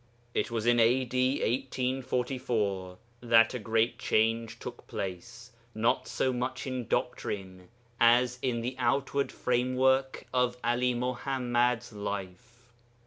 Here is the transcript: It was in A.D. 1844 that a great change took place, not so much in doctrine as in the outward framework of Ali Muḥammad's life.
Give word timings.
It 0.33 0.49
was 0.49 0.65
in 0.65 0.79
A.D. 0.79 1.33
1844 1.61 2.97
that 3.21 3.53
a 3.53 3.59
great 3.59 3.99
change 3.99 4.57
took 4.57 4.87
place, 4.87 5.51
not 5.75 6.07
so 6.07 6.33
much 6.33 6.65
in 6.65 6.87
doctrine 6.87 7.69
as 7.99 8.39
in 8.41 8.61
the 8.61 8.75
outward 8.79 9.31
framework 9.31 10.25
of 10.33 10.57
Ali 10.63 10.95
Muḥammad's 10.95 11.93
life. 11.93 12.71